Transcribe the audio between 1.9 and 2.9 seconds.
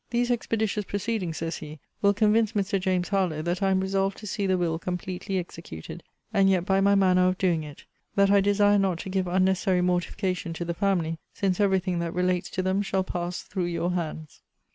will convince Mr.